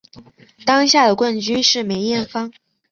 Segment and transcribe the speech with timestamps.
[0.65, 2.51] 当年的冠军是梅艳芳。